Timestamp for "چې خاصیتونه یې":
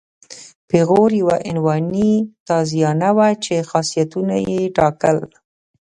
3.43-4.61